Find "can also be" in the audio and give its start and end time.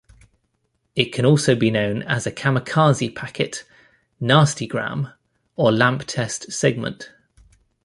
1.13-1.69